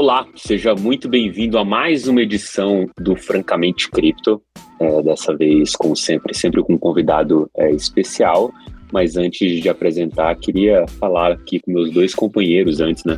[0.00, 4.40] Olá, seja muito bem-vindo a mais uma edição do Francamente Cripto.
[4.78, 8.52] É, dessa vez, como sempre, sempre com um convidado é, especial.
[8.92, 13.16] Mas antes de apresentar, queria falar aqui com meus dois companheiros antes, né?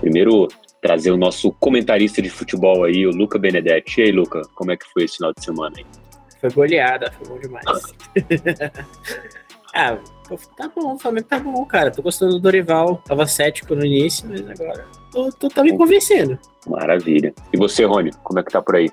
[0.00, 0.46] Primeiro,
[0.80, 4.00] trazer o nosso comentarista de futebol aí, o Luca Benedetti.
[4.00, 6.01] E aí, Luca, como é que foi esse final de semana aí?
[6.42, 7.64] Foi goleada, foi bom demais.
[9.72, 9.96] ah,
[10.56, 11.92] tá bom, o Flamengo tá bom, cara.
[11.92, 13.00] Tô gostando do Dorival.
[13.06, 16.36] Tava cético no início, mas agora tô, tô, tá me convencendo.
[16.66, 17.32] Maravilha.
[17.52, 18.90] E você, Rony, como é que tá por aí?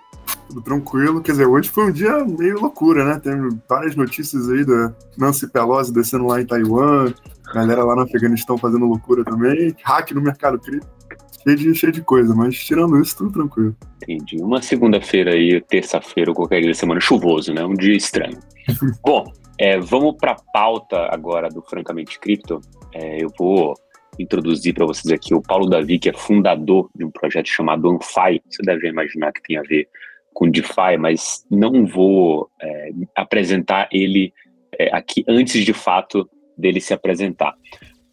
[0.47, 1.23] Tudo tranquilo.
[1.23, 3.19] Quer dizer, hoje foi um dia meio loucura, né?
[3.19, 3.33] Tem
[3.67, 7.11] várias notícias aí da Nancy Pelosi descendo lá em Taiwan,
[7.51, 10.98] galera lá no Afeganistão fazendo loucura também, hack no mercado cripto
[11.43, 13.75] cheio de, cheio de coisa, mas tirando isso, tudo tranquilo.
[14.03, 14.37] Entendi.
[14.41, 17.63] Uma segunda-feira aí, terça-feira ou qualquer dia da semana, chuvoso, né?
[17.63, 18.39] Um dia estranho.
[19.03, 19.25] Bom,
[19.57, 22.61] é, vamos para a pauta agora do Francamente Cripto.
[22.93, 23.73] É, eu vou
[24.17, 28.41] introduzir para vocês aqui o Paulo Davi, que é fundador de um projeto chamado Anfi.
[28.49, 29.87] Você deve imaginar que tem a ver
[30.33, 34.33] com DeFi, mas não vou é, apresentar ele
[34.77, 37.53] é, aqui antes de fato dele se apresentar.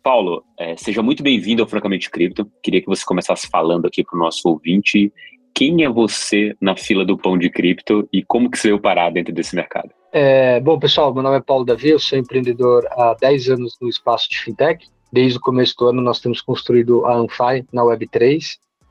[0.06, 2.48] Paulo, é, seja muito bem-vindo ao Francamente Cripto.
[2.62, 5.12] Queria que você começasse falando aqui para o nosso ouvinte
[5.52, 9.10] quem é você na fila do pão de cripto e como que você veio parar
[9.10, 9.90] dentro desse mercado?
[10.12, 13.88] É, bom, pessoal, meu nome é Paulo Davi, eu sou empreendedor há 10 anos no
[13.88, 14.86] espaço de fintech.
[15.12, 18.44] Desde o começo do ano nós temos construído a Anfi na Web3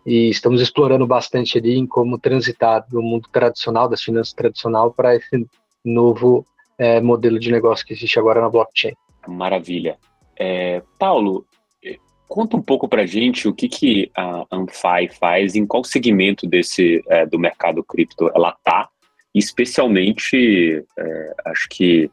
[0.05, 5.15] e estamos explorando bastante ali em como transitar do mundo tradicional, das finanças tradicional, para
[5.15, 5.47] esse
[5.85, 6.45] novo
[6.77, 8.93] é, modelo de negócio que existe agora na blockchain.
[9.25, 9.97] Maravilha.
[10.37, 11.45] É, Paulo,
[11.83, 11.97] é,
[12.27, 17.03] conta um pouco para gente o que, que a Amfi faz, em qual segmento desse
[17.07, 18.89] é, do mercado cripto ela está,
[19.33, 22.09] especialmente, é, acho que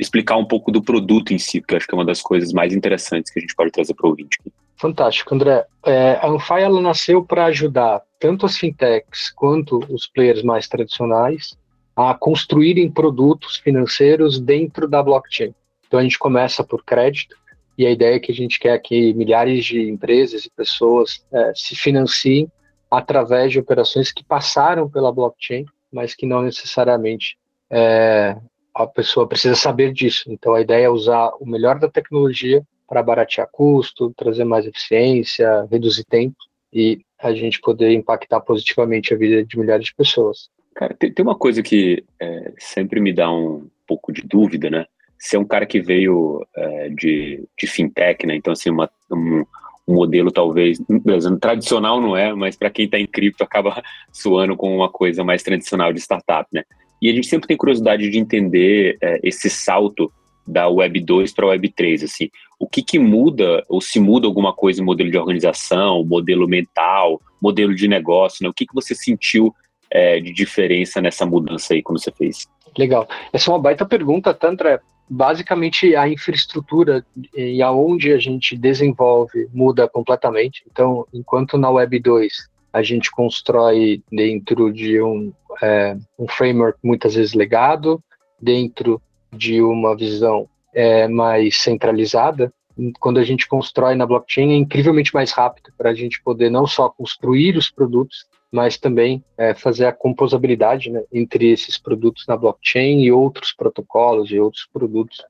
[0.00, 2.72] explicar um pouco do produto em si, porque acho que é uma das coisas mais
[2.74, 4.38] interessantes que a gente pode trazer para o ouvinte.
[4.76, 5.64] Fantástico, André.
[5.84, 11.56] É, a Amfi ela nasceu para ajudar tanto as fintechs quanto os players mais tradicionais
[11.94, 15.54] a construírem produtos financeiros dentro da blockchain.
[15.86, 17.36] Então a gente começa por crédito,
[17.78, 21.52] e a ideia é que a gente quer que milhares de empresas e pessoas é,
[21.54, 22.50] se financiem
[22.90, 27.36] através de operações que passaram pela blockchain, mas que não necessariamente
[27.70, 28.36] é,
[28.74, 30.24] a pessoa precisa saber disso.
[30.28, 35.66] Então a ideia é usar o melhor da tecnologia para baratear custo, trazer mais eficiência,
[35.70, 36.36] reduzir tempo
[36.72, 40.48] e a gente poder impactar positivamente a vida de milhares de pessoas.
[40.74, 44.86] Cara, tem, tem uma coisa que é, sempre me dá um pouco de dúvida, né?
[45.18, 48.36] Ser um cara que veio é, de, de fintech, né?
[48.36, 49.44] Então, assim, uma, um,
[49.86, 53.82] um modelo talvez, beleza, tradicional não é, mas para quem está em cripto acaba
[54.12, 56.62] suando com uma coisa mais tradicional de startup, né?
[57.00, 60.10] E a gente sempre tem curiosidade de entender é, esse salto
[60.46, 64.26] da Web 2 para a Web 3, assim, o que que muda, ou se muda
[64.26, 68.48] alguma coisa no modelo de organização, modelo mental, modelo de negócio, né?
[68.48, 69.54] O que que você sentiu
[69.90, 72.46] é, de diferença nessa mudança aí quando você fez?
[72.78, 73.08] Legal.
[73.32, 79.88] Essa é uma baita pergunta, Tantra, basicamente a infraestrutura e aonde a gente desenvolve muda
[79.88, 80.64] completamente.
[80.70, 87.14] Então, enquanto na Web 2 a gente constrói dentro de um, é, um framework muitas
[87.14, 88.02] vezes legado,
[88.40, 89.00] dentro
[89.32, 92.52] de uma visão é, mais centralizada,
[92.98, 96.66] quando a gente constrói na blockchain é incrivelmente mais rápido para a gente poder não
[96.66, 102.36] só construir os produtos, mas também é, fazer a composabilidade né, entre esses produtos na
[102.36, 105.24] blockchain e outros protocolos e outros produtos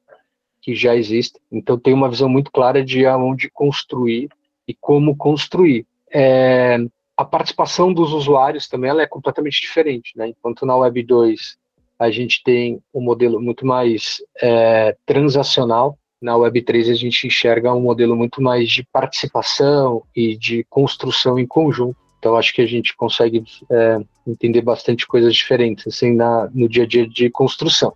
[0.60, 1.40] que já existem.
[1.50, 4.28] Então tem uma visão muito clara de aonde construir
[4.66, 5.86] e como construir.
[6.12, 6.78] É,
[7.16, 10.28] a participação dos usuários também ela é completamente diferente, né?
[10.28, 11.56] Enquanto na Web 2
[11.98, 17.74] a gente tem um modelo muito mais é, transacional, na Web 3 a gente enxerga
[17.74, 21.96] um modelo muito mais de participação e de construção em conjunto.
[22.18, 26.84] Então acho que a gente consegue é, entender bastante coisas diferentes assim na, no dia
[26.84, 27.92] a dia de construção.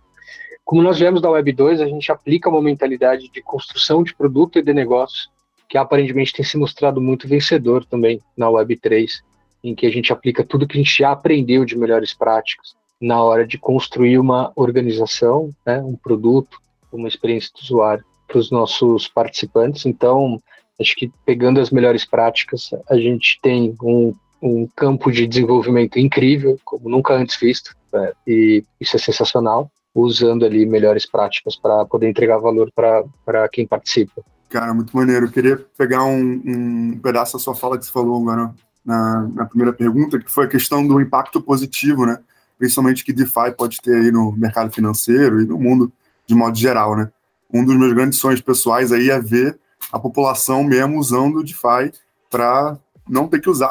[0.63, 4.59] Como nós viemos da Web 2, a gente aplica uma mentalidade de construção de produto
[4.59, 5.29] e de negócio
[5.67, 9.23] que aparentemente tem se mostrado muito vencedor também na Web 3,
[9.63, 13.23] em que a gente aplica tudo que a gente já aprendeu de melhores práticas na
[13.23, 16.59] hora de construir uma organização, né, um produto,
[16.91, 19.85] uma experiência do usuário para os nossos participantes.
[19.85, 20.39] Então,
[20.81, 26.59] Acho que pegando as melhores práticas, a gente tem um, um campo de desenvolvimento incrível,
[26.65, 28.11] como nunca antes visto, né?
[28.25, 34.23] e isso é sensacional, usando ali melhores práticas para poder entregar valor para quem participa.
[34.49, 35.27] Cara, muito maneiro.
[35.27, 38.53] Eu queria pegar um, um pedaço da sua fala que você falou agora
[38.83, 42.17] na, na primeira pergunta, que foi a questão do impacto positivo, né?
[42.57, 45.91] Principalmente que DeFi pode ter aí no mercado financeiro e no mundo
[46.27, 47.09] de modo geral, né?
[47.53, 49.59] Um dos meus grandes sonhos pessoais aí é ver
[49.91, 51.91] a população mesmo usando o DeFi
[52.29, 52.77] para
[53.07, 53.69] não ter que usar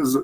[0.00, 0.16] as,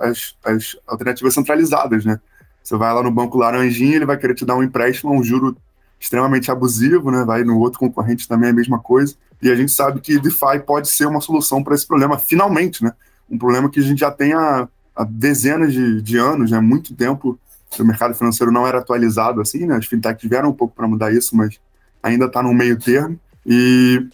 [0.00, 2.20] as, as, alternativas centralizadas, né?
[2.62, 5.56] Você vai lá no banco laranjinha, ele vai querer te dar um empréstimo um juro
[5.98, 7.24] extremamente abusivo, né?
[7.24, 9.14] Vai no outro concorrente também é a mesma coisa.
[9.40, 12.92] E a gente sabe que DeFi pode ser uma solução para esse problema, finalmente, né?
[13.28, 16.60] Um problema que a gente já tem há, há dezenas de, de anos, né?
[16.60, 17.38] Muito tempo
[17.80, 19.76] o mercado financeiro não era atualizado assim, né?
[19.76, 21.58] As fintechs vieram um pouco para mudar isso, mas
[22.02, 23.18] ainda está no meio termo.
[23.46, 24.06] E,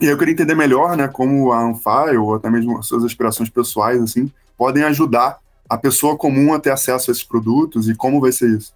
[0.00, 3.50] e eu queria entender melhor, né, como a Anfire ou até mesmo as suas aspirações
[3.50, 5.38] pessoais, assim, podem ajudar
[5.68, 8.72] a pessoa comum a ter acesso a esses produtos e como vai ser isso?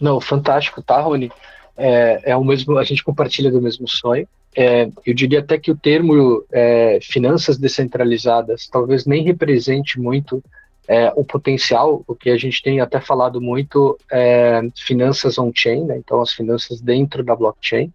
[0.00, 1.30] Não, fantástico, tá, Rony?
[1.76, 4.26] É, é o mesmo, a gente compartilha do mesmo sonho.
[4.54, 10.42] É, eu diria até que o termo é, finanças descentralizadas talvez nem represente muito
[10.86, 15.96] é, o potencial, o que a gente tem até falado muito, é finanças on-chain, né?
[15.96, 17.92] então as finanças dentro da blockchain,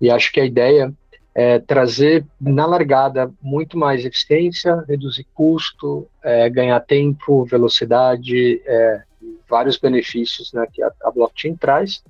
[0.00, 0.92] e acho que a ideia
[1.34, 9.02] é trazer na largada muito mais eficiência, reduzir custo, é, ganhar tempo, velocidade, é,
[9.48, 12.02] vários benefícios né, que a, a, blockchain traz,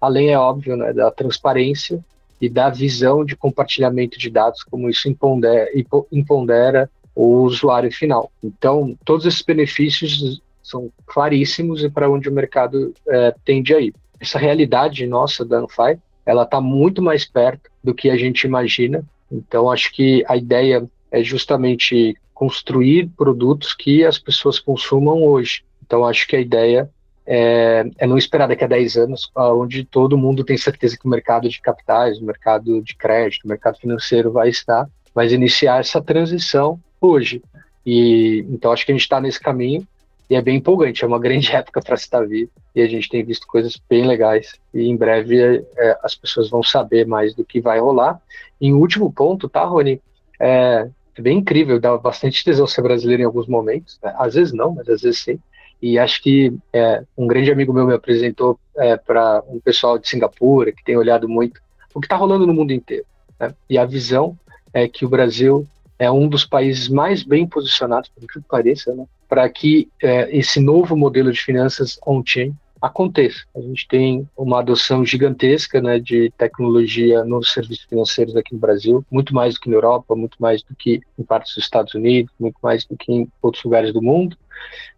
[0.00, 2.04] além, é óbvio, né, da transparência
[2.40, 5.68] e da visão de compartilhamento de dados, como isso impondera,
[6.12, 8.30] impondera o usuário final.
[8.42, 13.94] Então, todos esses benefícios são claríssimos e para onde o mercado é, tende a ir.
[14.20, 15.98] Essa realidade nossa da Anfai,
[16.28, 19.02] ela está muito mais perto do que a gente imagina.
[19.32, 25.64] Então, acho que a ideia é justamente construir produtos que as pessoas consumam hoje.
[25.86, 26.90] Então, acho que a ideia
[27.26, 31.10] é, é, não esperar daqui a 10 anos, onde todo mundo tem certeza que o
[31.10, 35.98] mercado de capitais, o mercado de crédito, o mercado financeiro vai estar, mas iniciar essa
[36.02, 37.42] transição hoje.
[37.86, 39.88] E então acho que a gente está nesse caminho
[40.28, 41.04] e é bem empolgante.
[41.04, 44.06] É uma grande época para se estar vivo e a gente tem visto coisas bem
[44.06, 44.54] legais.
[44.72, 48.20] E em breve é, as pessoas vão saber mais do que vai rolar.
[48.60, 50.00] E um último ponto, tá, Rony?
[50.40, 53.98] É, é bem incrível, dá bastante tesão ser brasileiro em alguns momentos.
[54.02, 54.14] Né?
[54.18, 55.38] Às vezes não, mas às vezes sim.
[55.80, 60.08] E acho que é, um grande amigo meu me apresentou é, para um pessoal de
[60.08, 61.60] Singapura que tem olhado muito
[61.94, 63.04] o que está rolando no mundo inteiro.
[63.38, 63.54] Né?
[63.68, 64.38] E a visão
[64.72, 65.66] é que o Brasil
[65.98, 70.60] é um dos países mais bem posicionados, por que pareça, né, para que é, esse
[70.60, 73.44] novo modelo de finanças on-chain aconteça.
[73.54, 79.04] A gente tem uma adoção gigantesca né, de tecnologia nos serviços financeiros aqui no Brasil,
[79.10, 82.32] muito mais do que na Europa, muito mais do que em partes dos Estados Unidos,
[82.38, 84.36] muito mais do que em outros lugares do mundo.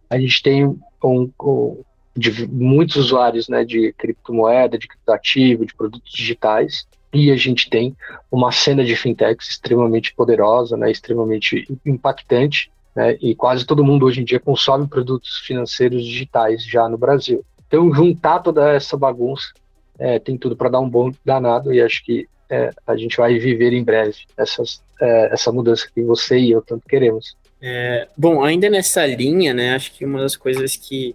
[0.09, 0.79] A gente tem um,
[1.43, 1.83] um
[2.17, 7.97] de muitos usuários né, de criptomoeda, de criptoativo, de produtos digitais, e a gente tem
[8.31, 14.21] uma cena de fintechs extremamente poderosa, né, extremamente impactante, né, e quase todo mundo hoje
[14.21, 17.45] em dia consome produtos financeiros digitais já no Brasil.
[17.67, 19.53] Então, juntar toda essa bagunça
[19.99, 23.39] é, tem tudo para dar um bom danado e acho que é, a gente vai
[23.39, 27.37] viver em breve essas, é, essa mudança que você e eu tanto queremos.
[27.63, 31.15] É, bom, ainda nessa linha, né, acho que uma das coisas que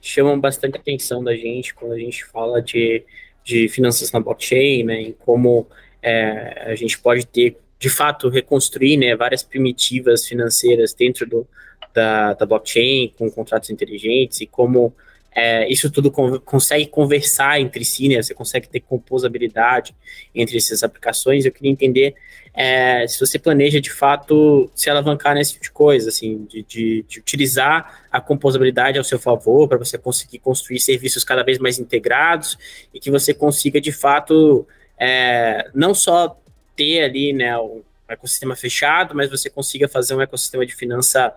[0.00, 3.02] chamam bastante atenção da gente quando a gente fala de
[3.46, 5.68] de finanças na blockchain, né, em como
[6.02, 11.46] é, a gente pode ter, de fato, reconstruir né, várias primitivas financeiras dentro do,
[11.94, 14.92] da, da blockchain, com contratos inteligentes, e como
[15.32, 19.94] é, isso tudo con consegue conversar entre si, né, você consegue ter composabilidade
[20.34, 21.44] entre essas aplicações.
[21.44, 22.16] Eu queria entender
[22.56, 27.04] é, se você planeja de fato se alavancar nesse tipo de coisa, assim, de, de,
[27.06, 31.78] de utilizar a composabilidade ao seu favor para você conseguir construir serviços cada vez mais
[31.78, 32.56] integrados
[32.94, 34.66] e que você consiga de fato
[34.98, 36.40] é, não só
[36.74, 41.34] ter ali né, um ecossistema fechado, mas você consiga fazer um ecossistema de, finança,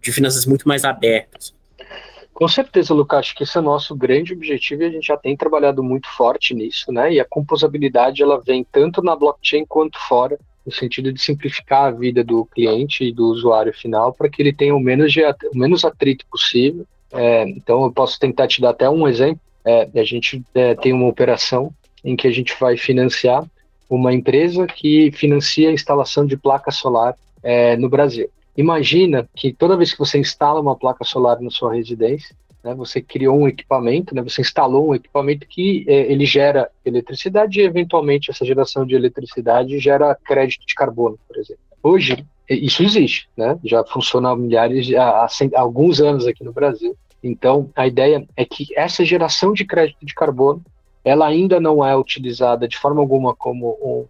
[0.00, 1.52] de finanças muito mais abertas.
[2.32, 5.16] Com certeza, Lucas, acho que esse é o nosso grande objetivo e a gente já
[5.16, 7.12] tem trabalhado muito forte nisso, né?
[7.12, 11.90] E a composabilidade ela vem tanto na blockchain quanto fora no sentido de simplificar a
[11.90, 15.56] vida do cliente e do usuário final para que ele tenha o menos, de, o
[15.58, 16.86] menos atrito possível.
[17.12, 19.40] É, então, eu posso tentar te dar até um exemplo.
[19.64, 21.72] É, a gente é, tem uma operação
[22.04, 23.44] em que a gente vai financiar
[23.88, 28.30] uma empresa que financia a instalação de placa solar é, no Brasil.
[28.56, 33.00] Imagina que toda vez que você instala uma placa solar na sua residência, né, você
[33.00, 38.30] criou um equipamento, né, você instalou um equipamento que é, ele gera eletricidade e, eventualmente,
[38.30, 41.62] essa geração de eletricidade gera crédito de carbono, por exemplo.
[41.82, 46.96] Hoje, isso existe, né, já funciona há milhares, há, há, alguns anos aqui no Brasil.
[47.22, 50.62] Então, a ideia é que essa geração de crédito de carbono,
[51.04, 54.06] ela ainda não é utilizada de forma alguma como um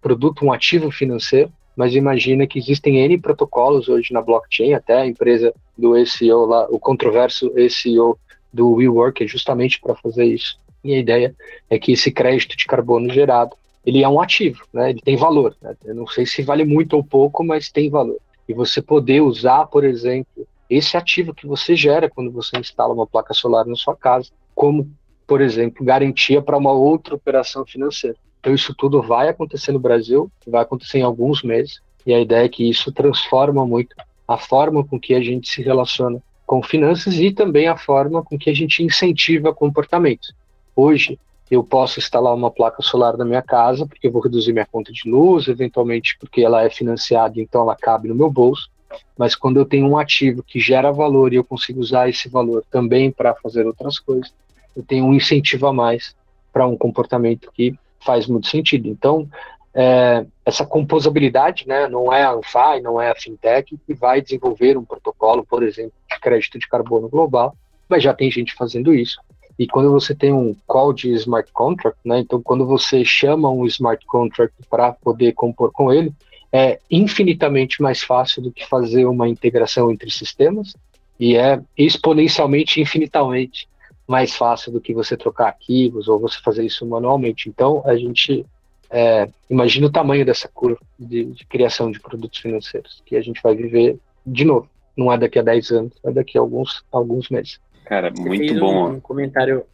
[0.00, 5.06] produto, um ativo financeiro, mas imagina que existem N protocolos hoje na blockchain, até a
[5.06, 8.18] empresa do SEO lá, o controverso SEO
[8.52, 10.58] do WeWork é justamente para fazer isso.
[10.84, 11.34] E a ideia
[11.70, 14.90] é que esse crédito de carbono gerado, ele é um ativo, né?
[14.90, 15.56] Ele tem valor.
[15.62, 15.74] Né?
[15.84, 18.18] Eu não sei se vale muito ou pouco, mas tem valor.
[18.48, 23.06] E você poder usar, por exemplo, esse ativo que você gera quando você instala uma
[23.06, 24.90] placa solar na sua casa, como,
[25.26, 28.16] por exemplo, garantia para uma outra operação financeira.
[28.42, 32.44] Então, isso tudo vai acontecer no Brasil, vai acontecer em alguns meses, e a ideia
[32.44, 33.94] é que isso transforma muito
[34.26, 38.36] a forma com que a gente se relaciona com finanças e também a forma com
[38.36, 40.34] que a gente incentiva comportamentos.
[40.74, 44.66] Hoje, eu posso instalar uma placa solar na minha casa, porque eu vou reduzir minha
[44.66, 48.68] conta de luz, eventualmente porque ela é financiada, então ela cabe no meu bolso.
[49.16, 52.64] Mas quando eu tenho um ativo que gera valor e eu consigo usar esse valor
[52.68, 54.34] também para fazer outras coisas,
[54.76, 56.16] eu tenho um incentivo a mais
[56.52, 58.88] para um comportamento que faz muito sentido.
[58.88, 59.28] Então,
[59.74, 64.76] é, essa composabilidade, né, não é a Anfai, não é a fintech que vai desenvolver
[64.76, 67.56] um protocolo, por exemplo, de crédito de carbono global,
[67.88, 69.18] mas já tem gente fazendo isso.
[69.58, 73.64] E quando você tem um call de smart contract, né, então quando você chama um
[73.66, 76.12] smart contract para poder compor com ele,
[76.52, 80.74] é infinitamente mais fácil do que fazer uma integração entre sistemas
[81.18, 83.66] e é exponencialmente, infinitamente
[84.06, 87.48] mais fácil do que você trocar arquivos ou você fazer isso manualmente.
[87.48, 88.44] Então, a gente
[88.90, 93.40] é, imagina o tamanho dessa curva de, de, criação de produtos financeiros que a gente
[93.42, 94.68] vai viver de novo.
[94.94, 97.58] Não é daqui a 10 anos, é daqui a alguns, alguns meses.
[97.86, 98.90] Cara, muito bom.
[98.90, 99.64] Um, um comentário.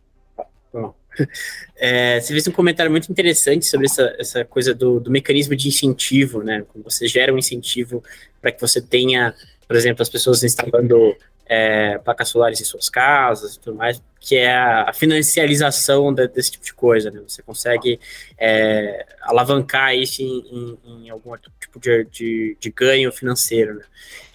[1.76, 5.66] É, você fez um comentário muito interessante sobre essa, essa coisa do, do mecanismo de
[5.66, 6.64] incentivo, né?
[6.72, 8.04] Quando você gera um incentivo
[8.40, 9.34] para que você tenha,
[9.66, 11.16] por exemplo, as pessoas instalando
[11.48, 16.52] é, placas solares em suas casas e tudo mais, que é a, financiarização de, desse
[16.52, 17.20] tipo de coisa, né?
[17.26, 17.98] Você consegue
[18.36, 23.84] é, alavancar isso em, em, em, algum tipo de, de, de ganho financeiro, né?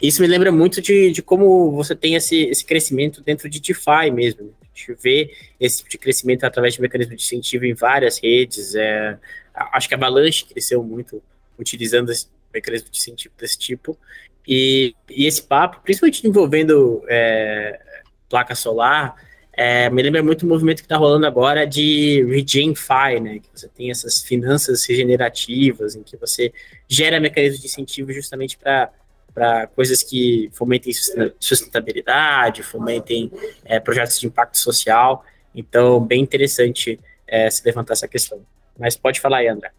[0.02, 4.10] Isso me lembra muito de, de como você tem esse, esse crescimento dentro de DeFi
[4.12, 4.50] mesmo, né?
[4.62, 8.74] A gente vê esse tipo de crescimento através de mecanismo de incentivo em várias redes,
[8.74, 9.20] é,
[9.54, 11.22] acho que a Avalanche cresceu muito
[11.60, 13.98] utilizando esse mecanismo de incentivo desse tipo,
[14.48, 17.80] e, e esse papo, principalmente envolvendo é,
[18.30, 19.16] placa solar,
[19.56, 23.40] é, me lembra muito o movimento que está rolando agora de RegenFi, né?
[23.40, 26.52] Que você tem essas finanças regenerativas, em que você
[26.88, 30.92] gera mecanismos de incentivo justamente para coisas que fomentem
[31.40, 33.32] sustentabilidade, fomentem
[33.64, 35.24] é, projetos de impacto social.
[35.54, 38.42] Então, bem interessante é, se levantar essa questão.
[38.78, 39.72] Mas pode falar aí, André.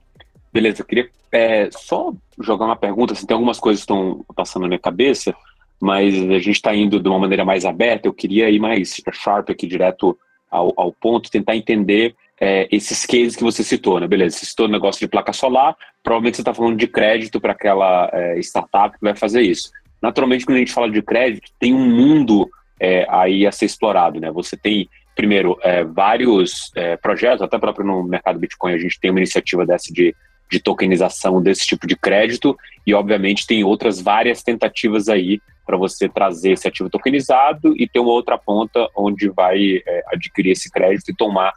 [0.55, 4.63] Beleza, eu queria é, só jogar uma pergunta, assim, tem algumas coisas que estão passando
[4.63, 5.35] na minha cabeça,
[5.81, 9.51] mas a gente está indo de uma maneira mais aberta, eu queria ir mais sharp
[9.51, 10.17] aqui, direto
[10.49, 14.07] ao, ao ponto, tentar entender é, esses cases que você citou, né?
[14.07, 17.51] Beleza, você citou o negócio de placa solar, provavelmente você está falando de crédito para
[17.51, 19.73] aquela é, startup que vai fazer isso.
[20.01, 24.21] Naturalmente, quando a gente fala de crédito, tem um mundo é, aí a ser explorado,
[24.21, 24.31] né?
[24.31, 29.11] Você tem, primeiro, é, vários é, projetos, até próprio no mercado Bitcoin a gente tem
[29.11, 30.15] uma iniciativa dessa de
[30.51, 32.57] de tokenização desse tipo de crédito.
[32.87, 37.99] E, obviamente, tem outras várias tentativas aí para você trazer esse ativo tokenizado e ter
[37.99, 41.53] uma outra ponta onde vai é, adquirir esse crédito e tomar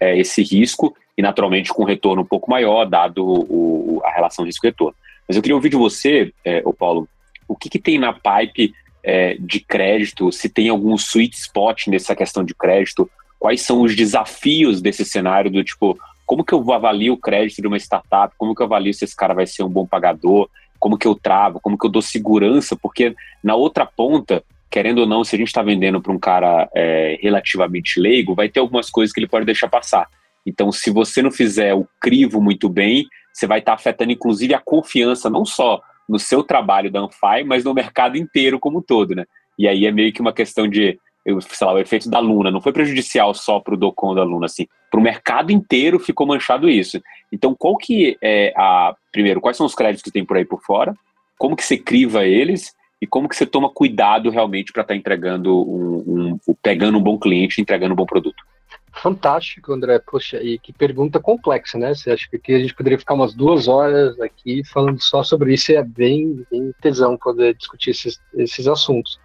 [0.00, 4.96] é, esse risco e, naturalmente, com retorno um pouco maior, dado o, a relação risco-retorno.
[5.28, 7.08] Mas eu queria ouvir de você, é, Paulo,
[7.46, 12.14] o que, que tem na pipe é, de crédito, se tem algum sweet spot nessa
[12.14, 17.14] questão de crédito, quais são os desafios desse cenário do tipo, como que eu avalio
[17.14, 18.34] o crédito de uma startup?
[18.36, 20.48] Como que eu avalio se esse cara vai ser um bom pagador?
[20.78, 21.60] Como que eu travo?
[21.60, 22.76] Como que eu dou segurança?
[22.76, 26.68] Porque na outra ponta, querendo ou não, se a gente está vendendo para um cara
[26.74, 30.08] é, relativamente leigo, vai ter algumas coisas que ele pode deixar passar.
[30.44, 34.54] Então, se você não fizer o crivo muito bem, você vai estar tá afetando, inclusive,
[34.54, 38.82] a confiança, não só no seu trabalho da Anfai, mas no mercado inteiro como um
[38.82, 39.24] todo, né?
[39.58, 42.60] E aí é meio que uma questão de sei lá, o efeito da Luna, não
[42.60, 46.68] foi prejudicial só para o Docon da Luna, assim, para o mercado inteiro ficou manchado
[46.68, 47.00] isso.
[47.30, 50.60] Então, qual que é a, primeiro, quais são os créditos que tem por aí por
[50.62, 50.94] fora,
[51.38, 54.98] como que você criva eles e como que você toma cuidado realmente para estar tá
[54.98, 58.44] entregando um, um, pegando um bom cliente, entregando um bom produto?
[58.92, 59.98] Fantástico, André.
[59.98, 61.94] Poxa, e que pergunta complexa, né?
[61.94, 65.54] Você acha que aqui a gente poderia ficar umas duas horas aqui falando só sobre
[65.54, 69.18] isso e é bem, bem tesão poder discutir esses, esses assuntos.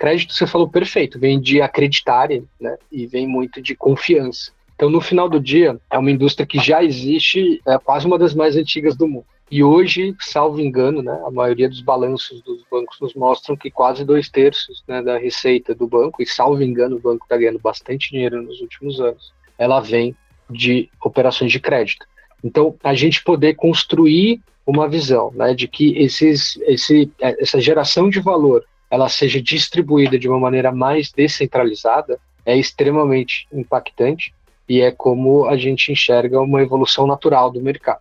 [0.00, 4.50] Crédito, você falou perfeito, vem de acreditar né, e vem muito de confiança.
[4.74, 8.34] Então, no final do dia, é uma indústria que já existe, é quase uma das
[8.34, 9.26] mais antigas do mundo.
[9.50, 14.02] E hoje, salvo engano, né, a maioria dos balanços dos bancos nos mostram que quase
[14.02, 18.10] dois terços né, da receita do banco, e salvo engano, o banco está ganhando bastante
[18.10, 20.16] dinheiro nos últimos anos, ela vem
[20.48, 22.06] de operações de crédito.
[22.42, 28.18] Então, a gente poder construir uma visão né, de que esses, esse, essa geração de
[28.18, 34.34] valor ela seja distribuída de uma maneira mais descentralizada é extremamente impactante
[34.68, 38.00] e é como a gente enxerga uma evolução natural do mercado.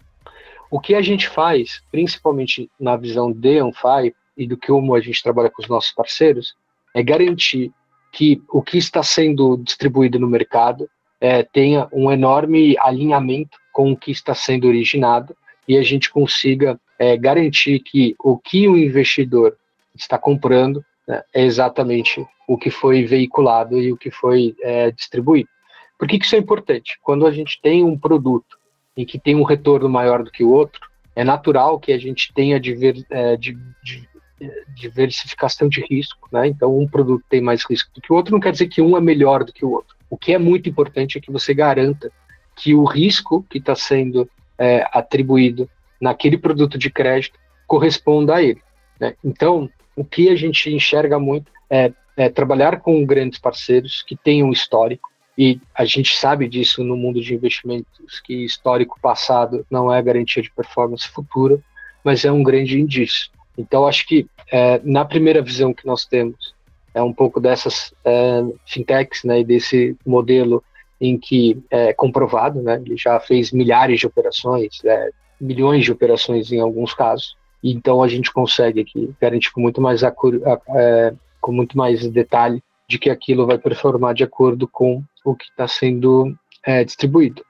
[0.71, 5.23] O que a gente faz, principalmente na visão de Anfai e do que a gente
[5.23, 6.55] trabalha com os nossos parceiros,
[6.93, 7.71] é garantir
[8.11, 10.89] que o que está sendo distribuído no mercado
[11.21, 15.35] é, tenha um enorme alinhamento com o que está sendo originado
[15.67, 19.55] e a gente consiga é, garantir que o que o investidor
[20.01, 25.49] está comprando né, é exatamente o que foi veiculado e o que foi é, distribuído.
[25.97, 26.97] Por que, que isso é importante?
[27.01, 28.57] Quando a gente tem um produto
[28.95, 30.81] em que tem um retorno maior do que o outro,
[31.15, 34.07] é natural que a gente tenha diver, é, de, de,
[34.75, 36.47] diversificação de risco, né?
[36.47, 38.95] Então, um produto tem mais risco do que o outro, não quer dizer que um
[38.95, 39.95] é melhor do que o outro.
[40.09, 42.11] O que é muito importante é que você garanta
[42.55, 47.37] que o risco que está sendo é, atribuído naquele produto de crédito
[47.67, 48.61] corresponda a ele.
[48.99, 49.15] Né?
[49.23, 54.49] Então, o que a gente enxerga muito é, é trabalhar com grandes parceiros que tenham
[54.49, 60.01] histórico, e a gente sabe disso no mundo de investimentos, que histórico passado não é
[60.01, 61.59] garantia de performance futura,
[62.01, 63.29] mas é um grande indício.
[63.57, 66.55] Então, acho que é, na primeira visão que nós temos,
[66.93, 70.63] é um pouco dessas é, fintechs, né, e desse modelo
[70.99, 75.09] em que é comprovado, né, ele já fez milhares de operações, é,
[75.41, 80.01] milhões de operações em alguns casos, então a gente consegue aqui garantir com muito mais,
[80.03, 85.45] é, com muito mais detalhe de que aquilo vai performar de acordo com o que
[85.45, 86.35] está sendo
[86.65, 87.43] é, distribuído.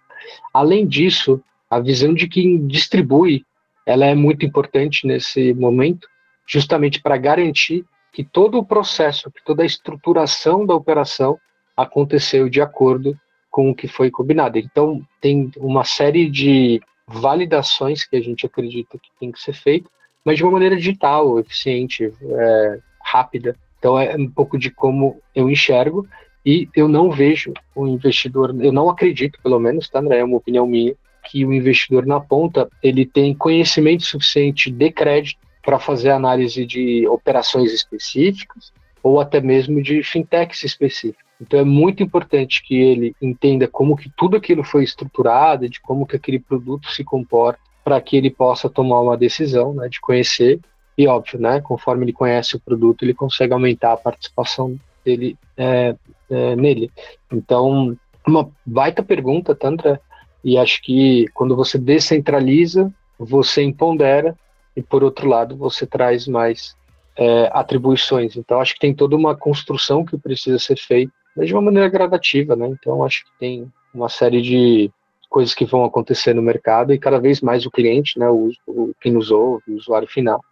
[0.54, 3.46] Além disso, a visão de quem distribui
[3.86, 6.08] ela é muito importante nesse momento,
[6.46, 11.40] justamente para garantir que todo o processo, que toda a estruturação da operação
[11.76, 13.18] aconteceu de acordo
[13.50, 14.60] com o que foi combinado.
[14.60, 19.90] Então, tem uma série de validações que a gente acredita que tem que ser feito,
[20.26, 23.56] mas de uma maneira digital, eficiente, é, rápida.
[23.78, 26.08] Então, é um pouco de como eu enxergo
[26.46, 30.20] e eu não vejo o investidor, eu não acredito, pelo menos, tá, André?
[30.20, 30.96] É uma opinião minha,
[31.30, 37.08] que o investidor na ponta ele tem conhecimento suficiente de crédito para fazer análise de
[37.08, 38.72] operações específicas
[39.04, 41.24] ou até mesmo de fintechs específicas.
[41.40, 46.06] Então é muito importante que ele entenda como que tudo aquilo foi estruturado, de como
[46.06, 50.60] que aquele produto se comporta, para que ele possa tomar uma decisão, né, de conhecer
[50.96, 55.96] e óbvio, né, conforme ele conhece o produto, ele consegue aumentar a participação dele é,
[56.30, 56.92] é, nele.
[57.34, 57.98] Então,
[58.28, 60.00] uma baita pergunta, Tantra,
[60.44, 64.36] e acho que quando você descentraliza, você empodera
[64.76, 66.76] e por outro lado você traz mais
[67.18, 68.38] é, atribuições.
[68.38, 71.90] Então acho que tem toda uma construção que precisa ser feita, mas de uma maneira
[71.90, 72.68] gradativa, né?
[72.68, 74.92] Então acho que tem uma série de
[75.30, 78.94] coisas que vão acontecer no mercado e cada vez mais o cliente, né, o, o
[79.00, 80.44] quem nos ouve, o usuário final,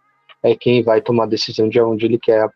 [0.42, 2.48] é quem vai tomar a decisão de onde ele quer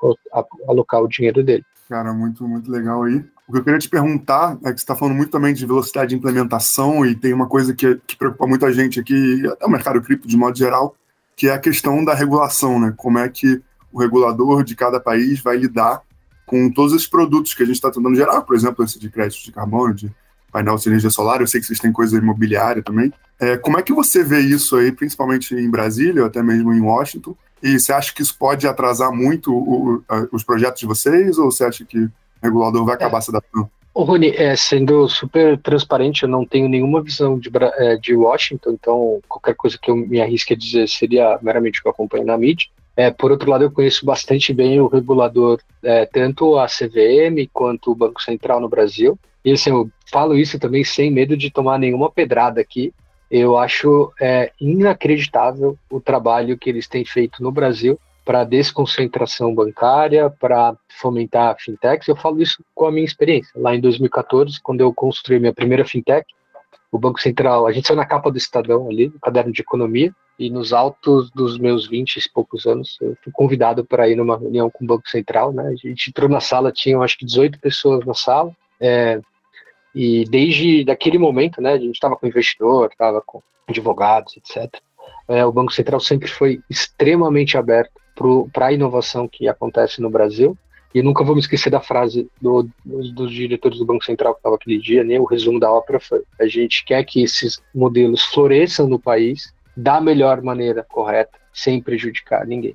[0.68, 1.64] alocar o dinheiro dele.
[1.88, 3.24] Cara, muito, muito legal aí.
[3.46, 6.10] O que eu queria te perguntar é que você está falando muito também de velocidade
[6.10, 10.00] de implementação e tem uma coisa que, que preocupa muita gente aqui, até o mercado
[10.00, 10.94] cripto de modo geral,
[11.36, 12.94] que é a questão da regulação, né?
[12.96, 13.60] Como é que
[13.92, 16.00] o regulador de cada país vai lidar
[16.46, 19.44] com todos esses produtos que a gente está tentando gerar, por exemplo, esse de crédito
[19.44, 20.10] de carbono, de
[20.52, 23.12] painel de energia solar, eu sei que vocês têm coisa imobiliária também.
[23.40, 26.80] É, como é que você vê isso aí, principalmente em Brasília, ou até mesmo em
[26.80, 27.34] Washington?
[27.62, 31.64] E você acha que isso pode atrasar muito o, os projetos de vocês, ou você
[31.64, 32.12] acha que o
[32.42, 33.20] regulador vai acabar é.
[33.20, 33.70] se adaptando?
[33.94, 38.70] Ô, Rony, é, sendo super transparente, eu não tenho nenhuma visão de, é, de Washington,
[38.70, 42.24] então qualquer coisa que eu me arrisque a dizer seria meramente o que eu acompanho
[42.24, 42.68] na mídia.
[42.96, 47.90] É, por outro lado, eu conheço bastante bem o regulador, é, tanto a CVM quanto
[47.90, 49.18] o Banco Central no Brasil.
[49.44, 52.92] E assim, eu falo isso também sem medo de tomar nenhuma pedrada aqui.
[53.30, 60.30] Eu acho é, inacreditável o trabalho que eles têm feito no Brasil para desconcentração bancária,
[60.30, 62.06] para fomentar fintechs.
[62.06, 63.50] Eu falo isso com a minha experiência.
[63.56, 66.26] Lá em 2014, quando eu construí minha primeira fintech,
[66.90, 70.14] o Banco Central, a gente saiu na capa do Estadão ali, no caderno de economia,
[70.42, 74.36] e nos altos dos meus 20 e poucos anos, eu fui convidado para ir numa
[74.36, 75.68] reunião com o Banco Central, né?
[75.68, 79.20] A gente entrou na sala, tinham acho que 18 pessoas na sala, é,
[79.94, 84.80] e desde daquele momento, né, a gente estava com investidor, estava com advogados, etc.
[85.28, 87.92] É, o Banco Central sempre foi extremamente aberto
[88.52, 90.58] para a inovação que acontece no Brasil.
[90.94, 94.40] E nunca vou me esquecer da frase do, do, dos diretores do Banco Central que
[94.40, 95.18] estava aquele dia, né?
[95.20, 100.00] O resumo da ópera foi: a gente quer que esses modelos floresçam no país da
[100.00, 102.74] melhor maneira correta, sem prejudicar ninguém.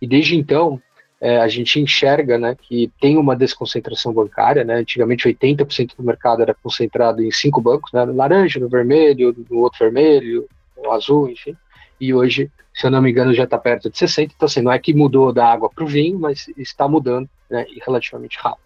[0.00, 0.80] E desde então,
[1.20, 4.64] é, a gente enxerga né, que tem uma desconcentração bancária.
[4.64, 4.74] Né?
[4.74, 8.04] Antigamente, 80% do mercado era concentrado em cinco bancos: né?
[8.04, 10.48] no laranja, no vermelho, no outro vermelho,
[10.82, 11.54] no azul, enfim.
[12.00, 12.50] E hoje
[12.80, 14.32] se eu não me engano, já está perto de 60.
[14.34, 17.66] Então, assim, não é que mudou da água para o vinho, mas está mudando né,
[17.84, 18.64] relativamente rápido.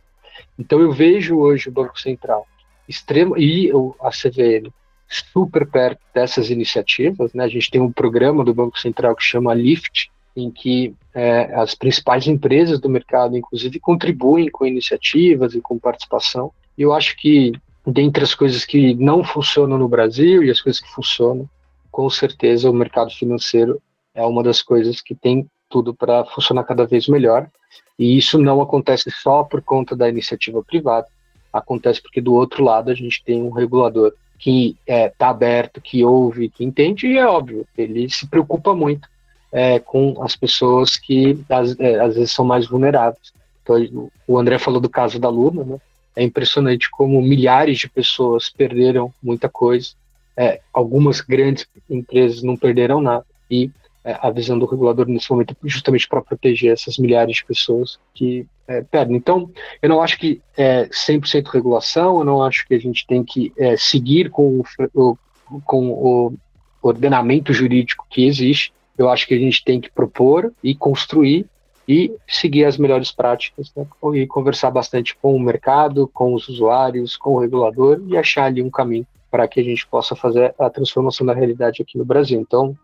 [0.59, 2.47] Então, eu vejo hoje o Banco Central
[2.89, 4.71] extremo e a CVM
[5.15, 7.33] super perto dessas iniciativas.
[7.33, 7.45] Né?
[7.45, 11.75] A gente tem um programa do Banco Central que chama LIFT, em que é, as
[11.75, 16.53] principais empresas do mercado, inclusive, contribuem com iniciativas e com participação.
[16.77, 17.53] E eu acho que,
[17.87, 21.49] dentre as coisas que não funcionam no Brasil e as coisas que funcionam,
[21.91, 23.81] com certeza o mercado financeiro
[24.13, 27.49] é uma das coisas que tem tudo para funcionar cada vez melhor.
[27.97, 31.07] E isso não acontece só por conta da iniciativa privada,
[31.53, 35.81] acontece porque do outro lado a gente tem um regulador que está é, tá aberto,
[35.81, 39.09] que ouve, que entende, e é óbvio, ele se preocupa muito
[39.55, 43.33] é, com as pessoas que às, é, às, vezes são mais vulneráveis.
[43.63, 45.79] Então, o André falou do caso da Luna, né?
[46.17, 49.91] É impressionante como milhares de pessoas perderam muita coisa.
[50.37, 53.25] É, algumas grandes empresas não perderam nada.
[53.51, 53.71] E
[54.05, 58.47] a visão do regulador nesse momento é justamente para proteger essas milhares de pessoas que
[58.69, 59.17] é, perdem.
[59.17, 63.25] Então, eu não acho que é 100% regulação, eu não acho que a gente tem
[63.25, 64.63] que é, seguir com
[64.95, 65.19] o,
[65.65, 66.35] com o
[66.83, 68.73] ordenamento jurídico que existe.
[68.97, 71.47] Eu acho que a gente tem que propor e construir
[71.87, 77.17] e seguir as melhores práticas né, e conversar bastante com o mercado, com os usuários,
[77.17, 80.71] com o regulador e achar ali um caminho para que a gente possa fazer a
[80.71, 82.41] transformação da realidade aqui no Brasil.
[82.41, 82.77] Então,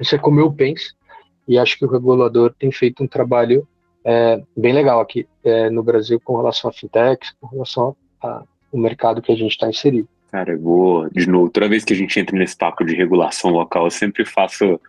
[0.00, 0.94] isso é como eu penso
[1.46, 3.66] e acho que o regulador tem feito um trabalho
[4.04, 9.20] é, bem legal aqui é, no Brasil com relação a fintechs, com relação ao mercado
[9.20, 10.08] que a gente está inserido.
[10.30, 13.50] Cara, eu vou, de novo, toda vez que a gente entra nesse papo de regulação
[13.50, 14.80] local, eu sempre faço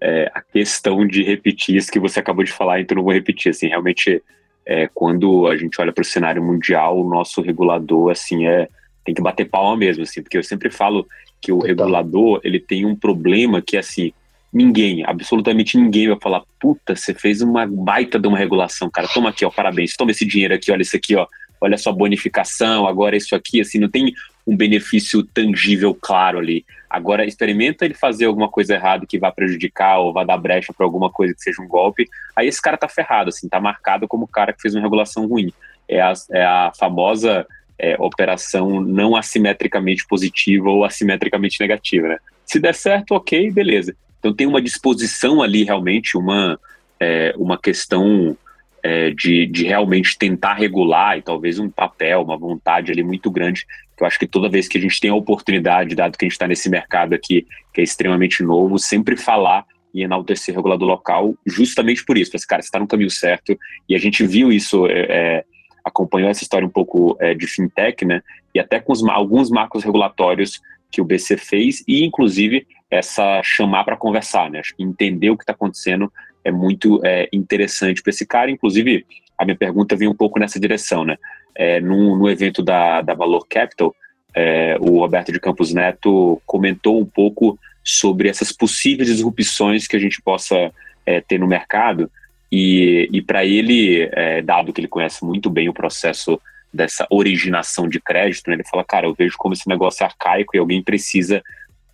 [0.00, 3.50] é, a questão de repetir isso que você acabou de falar, então não vou repetir,
[3.50, 4.22] assim, realmente,
[4.66, 8.68] é, quando a gente olha para o cenário mundial, o nosso regulador, assim, é,
[9.04, 11.06] tem que bater palma mesmo, assim, porque eu sempre falo
[11.40, 14.12] que o regulador, ele tem um problema que, assim,
[14.52, 19.30] ninguém, absolutamente ninguém vai falar, puta, você fez uma baita de uma regulação, cara, toma
[19.30, 21.26] aqui, ó, parabéns, toma esse dinheiro aqui, olha isso aqui, ó,
[21.60, 24.12] olha sua bonificação, agora isso aqui, assim, não tem
[24.46, 26.64] um benefício tangível claro ali.
[26.88, 30.86] Agora, experimenta ele fazer alguma coisa errada que vá prejudicar ou vá dar brecha para
[30.86, 34.24] alguma coisa que seja um golpe, aí esse cara tá ferrado, assim, tá marcado como
[34.24, 35.52] o cara que fez uma regulação ruim.
[35.86, 37.46] É a, é a famosa
[37.78, 42.18] é, operação não assimetricamente positiva ou assimetricamente negativa, né?
[42.44, 43.94] Se der certo, ok, beleza.
[44.18, 46.58] Então tem uma disposição ali realmente, uma,
[47.00, 48.36] é, uma questão
[48.82, 53.66] é, de, de realmente tentar regular e talvez um papel, uma vontade ali muito grande,
[53.96, 56.26] que eu acho que toda vez que a gente tem a oportunidade, dado que a
[56.26, 60.86] gente está nesse mercado aqui, que é extremamente novo, sempre falar e enaltecer o regulador
[60.86, 64.86] local, justamente por isso, esse cara está no caminho certo, e a gente viu isso,
[64.86, 65.44] é, é,
[65.84, 68.22] acompanhou essa história um pouco é, de fintech, né,
[68.54, 73.84] e até com os, alguns marcos regulatórios que o BC fez, e inclusive essa chamar
[73.84, 74.60] para conversar, né?
[74.60, 76.12] Acho que entender o que está acontecendo
[76.44, 78.50] é muito é, interessante para esse cara.
[78.50, 79.04] Inclusive,
[79.36, 81.16] a minha pergunta vem um pouco nessa direção, né?
[81.54, 83.94] É, no, no evento da, da Valor Capital,
[84.34, 89.98] é, o Roberto de Campos Neto comentou um pouco sobre essas possíveis disrupções que a
[89.98, 90.72] gente possa
[91.04, 92.10] é, ter no mercado.
[92.50, 96.40] E, e para ele, é, dado que ele conhece muito bem o processo
[96.72, 100.54] dessa originação de crédito, né, ele fala, cara, eu vejo como esse negócio é arcaico
[100.54, 101.42] e alguém precisa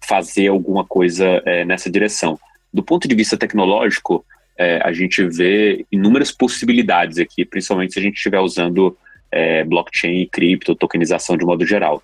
[0.07, 2.39] fazer alguma coisa é, nessa direção.
[2.73, 4.25] Do ponto de vista tecnológico,
[4.57, 8.97] é, a gente vê inúmeras possibilidades aqui, principalmente se a gente estiver usando
[9.31, 12.03] é, blockchain cripto, tokenização de modo geral.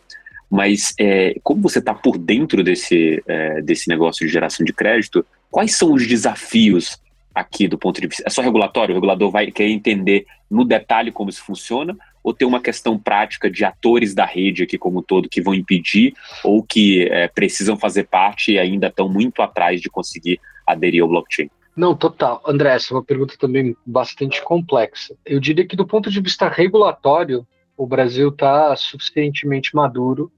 [0.51, 5.25] Mas é, como você está por dentro desse, é, desse negócio de geração de crédito,
[5.51, 7.01] quais são os desafios
[7.33, 8.25] aqui do ponto de vista.
[8.27, 8.93] É só regulatório?
[8.93, 11.97] O regulador vai querer entender no detalhe como isso funciona?
[12.23, 15.55] Ou tem uma questão prática de atores da rede aqui como um todo que vão
[15.55, 21.03] impedir ou que é, precisam fazer parte e ainda estão muito atrás de conseguir aderir
[21.03, 21.51] ao blockchain?
[21.77, 22.43] Não, total.
[22.47, 25.15] André, essa é uma pergunta também bastante complexa.
[25.25, 30.31] Eu diria que do ponto de vista regulatório, o Brasil está suficientemente maduro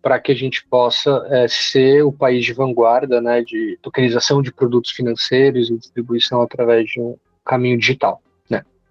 [0.00, 4.52] para que a gente possa é, ser o país de vanguarda né, de tokenização de
[4.52, 8.22] produtos financeiros e distribuição através de um caminho digital.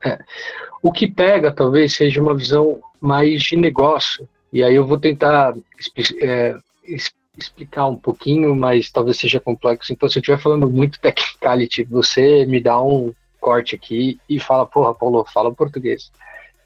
[0.05, 0.19] É.
[0.81, 5.55] O que pega talvez seja uma visão mais de negócio, e aí eu vou tentar
[6.21, 6.55] é,
[7.37, 9.91] explicar um pouquinho, mas talvez seja complexo.
[9.91, 14.65] Então, se eu estiver falando muito technicality, você me dá um corte aqui e fala,
[14.65, 16.11] porra, Paulo, fala português.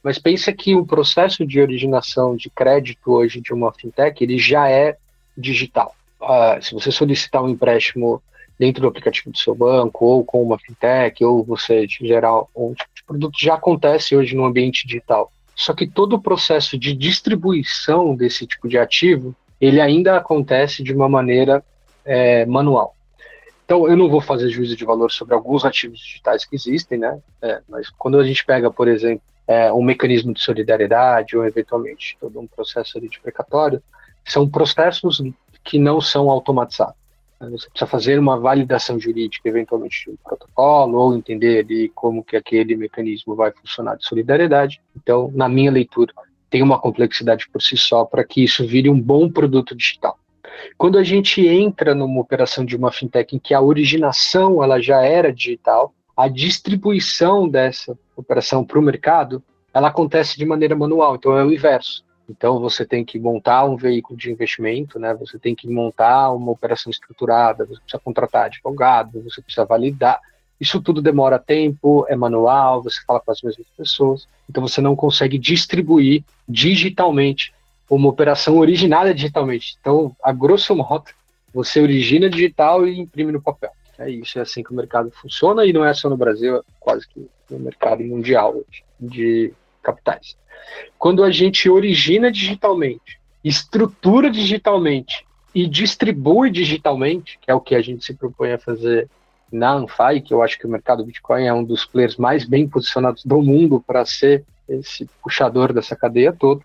[0.04, 4.70] Mas pensa que o processo de originação de crédito hoje de uma fintech, ele já
[4.70, 4.98] é
[5.38, 5.96] digital.
[6.22, 8.22] Uh, se você solicitar um empréstimo
[8.60, 12.74] dentro do aplicativo do seu banco, ou com uma fintech, ou você gerar um
[13.08, 15.32] produto, já acontece hoje no ambiente digital.
[15.56, 20.94] Só que todo o processo de distribuição desse tipo de ativo, ele ainda acontece de
[20.94, 21.64] uma maneira
[22.06, 22.94] é, manual.
[23.66, 27.20] Então, eu não vou fazer juízo de valor sobre alguns ativos digitais que existem, né?
[27.42, 32.18] É, mas quando a gente pega, por exemplo, é, um mecanismo de solidariedade ou eventualmente
[32.20, 33.82] todo um processo de precatório,
[34.26, 35.22] são processos
[35.64, 36.96] que não são automatizados.
[37.40, 42.36] Você precisa fazer uma validação jurídica, eventualmente, de um protocolo, ou entender ali como que
[42.36, 44.82] aquele mecanismo vai funcionar de solidariedade.
[44.96, 46.12] Então, na minha leitura,
[46.50, 50.18] tem uma complexidade por si só para que isso vire um bom produto digital.
[50.78, 55.02] Quando a gente entra numa operação de uma fintech em que a originação ela já
[55.04, 61.38] era digital, a distribuição dessa operação para o mercado, ela acontece de maneira manual, então
[61.38, 62.04] é o inverso.
[62.30, 65.14] Então você tem que montar um veículo de investimento, né?
[65.16, 70.20] Você tem que montar uma operação estruturada, você precisa contratar advogado, você precisa validar.
[70.60, 74.96] Isso tudo demora tempo, é manual, você fala com as mesmas pessoas, então você não
[74.96, 77.54] consegue distribuir digitalmente
[77.90, 79.78] uma operação originada digitalmente.
[79.80, 81.06] Então, a grosso modo,
[81.54, 83.72] você origina digital e imprime no papel.
[83.98, 86.62] É isso, é assim que o mercado funciona e não é só no Brasil, é
[86.80, 88.62] quase que no mercado mundial
[89.00, 89.54] de
[89.88, 90.38] capitais.
[91.00, 97.82] Quando a gente origina digitalmente, estrutura digitalmente e distribui digitalmente, que é o que a
[97.82, 99.10] gente se propõe a fazer
[99.50, 102.68] na Anfai, que eu acho que o mercado Bitcoin é um dos players mais bem
[102.68, 106.62] posicionados do mundo para ser esse puxador dessa cadeia toda,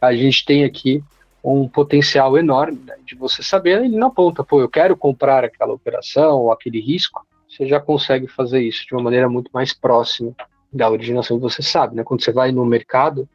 [0.00, 1.02] a gente tem aqui
[1.42, 5.72] um potencial enorme né, de você saber, ele não ponta, pô, eu quero comprar aquela
[5.72, 10.32] operação ou aquele risco, você já consegue fazer isso de uma maneira muito mais próxima
[10.72, 12.04] da originação você sabe, né?
[12.04, 13.28] Quando você vai no mercado,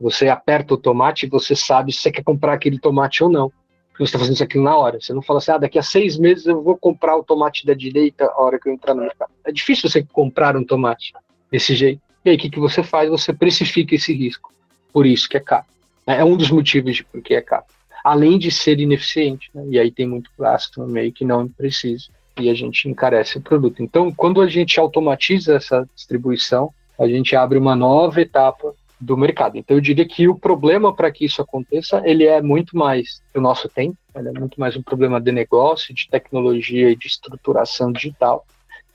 [0.00, 3.52] você aperta o tomate e você sabe se você quer comprar aquele tomate ou não.
[3.90, 5.00] Porque você está fazendo isso aqui na hora.
[5.00, 7.74] Você não fala assim, ah, daqui a seis meses eu vou comprar o tomate da
[7.74, 9.32] direita a hora que eu entrar no mercado.
[9.44, 11.12] É difícil você comprar um tomate
[11.50, 12.00] desse jeito.
[12.24, 13.10] E aí o que, que você faz?
[13.10, 14.52] Você precifica esse risco.
[14.92, 15.66] Por isso que é caro.
[16.06, 17.64] É um dos motivos de por que é caro.
[18.04, 19.50] Além de ser ineficiente.
[19.52, 19.64] Né?
[19.70, 22.06] E aí tem muito gasto no meio que não precisa.
[22.38, 23.82] E a gente encarece o produto.
[23.82, 29.56] Então, quando a gente automatiza essa distribuição, a gente abre uma nova etapa do mercado.
[29.56, 33.40] Então, eu diria que o problema para que isso aconteça, ele é muito mais o
[33.40, 37.92] nosso tempo, ele é muito mais um problema de negócio, de tecnologia e de estruturação
[37.92, 38.44] digital,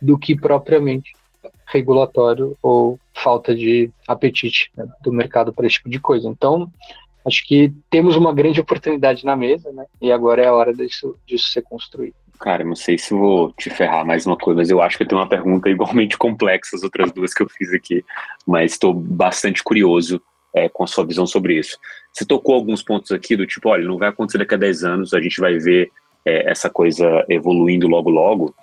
[0.01, 1.13] do que propriamente
[1.65, 6.27] regulatório ou falta de apetite né, do mercado para esse tipo de coisa.
[6.27, 6.69] Então,
[7.25, 9.85] acho que temos uma grande oportunidade na mesa, né?
[10.01, 12.15] E agora é a hora disso, disso ser construído.
[12.43, 15.07] Cara, não sei se vou te ferrar mais uma coisa, mas eu acho que eu
[15.07, 18.03] tenho uma pergunta igualmente complexa as outras duas que eu fiz aqui,
[18.45, 20.21] mas estou bastante curioso
[20.53, 21.77] é, com a sua visão sobre isso.
[22.11, 25.13] Você tocou alguns pontos aqui do tipo, olha, não vai acontecer daqui a 10 anos,
[25.13, 25.89] a gente vai ver
[26.25, 28.53] é, essa coisa evoluindo logo logo,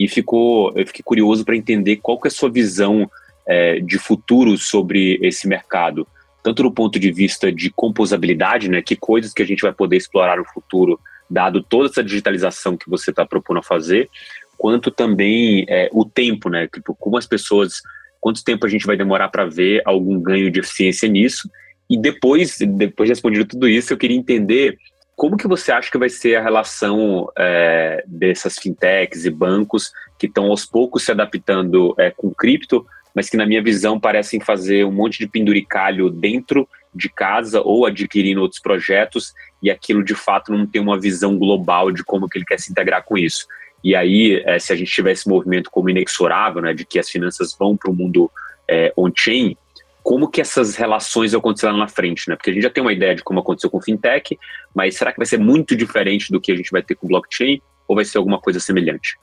[0.00, 3.08] e ficou, eu fiquei curioso para entender qual que é a sua visão
[3.46, 6.04] é, de futuro sobre esse mercado
[6.40, 9.96] tanto do ponto de vista de composabilidade, né, que coisas que a gente vai poder
[9.96, 10.98] explorar no futuro,
[11.30, 14.08] dado toda essa digitalização que você está propondo a fazer,
[14.56, 17.82] quanto também é, o tempo, né, tipo, como as pessoas,
[18.20, 21.48] quanto tempo a gente vai demorar para ver algum ganho de eficiência nisso,
[21.88, 24.76] e depois, depois de respondido tudo isso, eu queria entender
[25.16, 30.26] como que você acha que vai ser a relação é, dessas fintechs e bancos que
[30.26, 34.84] estão aos poucos se adaptando é, com cripto, mas que na minha visão parecem fazer
[34.84, 40.52] um monte de penduricalho dentro de casa ou adquirindo outros projetos e aquilo de fato
[40.52, 43.46] não tem uma visão global de como que ele quer se integrar com isso.
[43.82, 47.08] E aí, é, se a gente tiver esse movimento como inexorável, né, de que as
[47.08, 48.30] finanças vão para o mundo
[48.68, 49.56] é, on-chain,
[50.02, 52.36] como que essas relações acontecerão lá na frente, né?
[52.36, 54.38] Porque a gente já tem uma ideia de como aconteceu com fintech,
[54.74, 57.60] mas será que vai ser muito diferente do que a gente vai ter com blockchain
[57.86, 59.18] ou vai ser alguma coisa semelhante?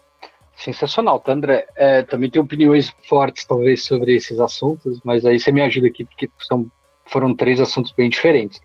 [0.56, 1.68] Sensacional, tá, André?
[1.76, 6.06] É, também tenho opiniões fortes, talvez, sobre esses assuntos, mas aí você me ajuda aqui,
[6.06, 6.70] porque são,
[7.06, 8.62] foram três assuntos bem diferentes.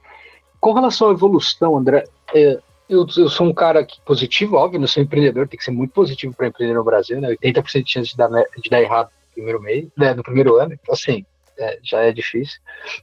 [0.60, 4.86] Com relação à evolução, André, é, eu, eu, sou um cara que, positivo, óbvio, não
[4.86, 7.36] sou empreendedor, tem que ser muito positivo para empreender no Brasil, né?
[7.42, 10.74] 80% de chance de dar, de dar errado no primeiro mês, né, no primeiro ano,
[10.74, 11.24] então assim,
[11.56, 12.58] é, já é difícil,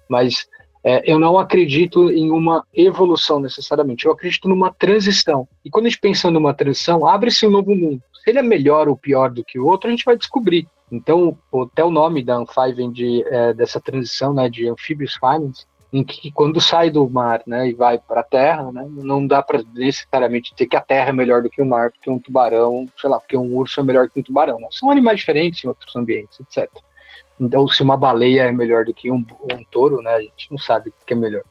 [0.09, 0.45] mas
[0.83, 5.47] é, eu não acredito em uma evolução necessariamente, eu acredito numa transição.
[5.63, 8.01] E quando a gente pensa numa transição, abre-se um novo mundo.
[8.23, 10.67] Se ele é melhor ou pior do que o outro, a gente vai descobrir.
[10.91, 15.65] Então, até o nome da Anfi vem de, é, dessa transição né, de Amphibious Finance,
[15.91, 19.41] em que quando sai do mar né, e vai para a terra, né, não dá
[19.41, 22.87] para necessariamente dizer que a terra é melhor do que o mar, porque um tubarão,
[22.99, 24.59] sei lá, porque um urso é melhor que um tubarão.
[24.59, 24.67] Né?
[24.71, 26.69] São animais diferentes em outros ambientes, etc.
[27.39, 30.57] Então, se uma baleia é melhor do que um, um touro, né, a gente não
[30.57, 31.43] sabe o que é melhor.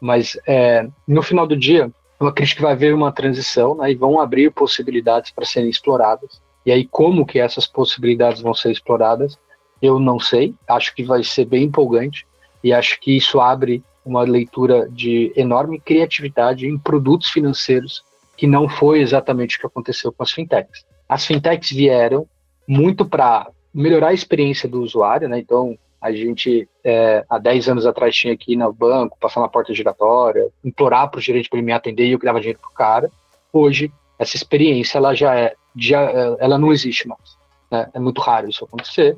[0.00, 3.94] Mas é, no final do dia, eu acredito que vai haver uma transição né, e
[3.94, 6.40] vão abrir possibilidades para serem exploradas.
[6.64, 9.38] E aí, como que essas possibilidades vão ser exploradas,
[9.80, 10.54] eu não sei.
[10.68, 12.26] Acho que vai ser bem empolgante
[12.62, 18.02] e acho que isso abre uma leitura de enorme criatividade em produtos financeiros
[18.36, 20.84] que não foi exatamente o que aconteceu com as fintechs.
[21.08, 22.26] As fintechs vieram
[22.66, 25.38] muito para melhorar a experiência do usuário, né?
[25.38, 29.74] Então, A gente, é, há 10 anos atrás, tinha aqui no banco, passar na porta
[29.74, 32.70] giratória, implorar para o gerente para ele me atender e eu que dava dinheiro para
[32.70, 33.10] o cara.
[33.52, 36.00] Hoje, essa experiência ela já é, já,
[36.38, 37.38] ela não existe mais.
[37.70, 37.88] Né?
[37.94, 39.16] É muito raro isso acontecer.